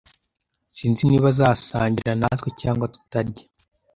Sinzi 0.75 1.01
niba 1.09 1.27
azasangira 1.33 2.11
natwe 2.21 2.49
cyangwa 2.61 2.91
tutarya. 2.93 3.43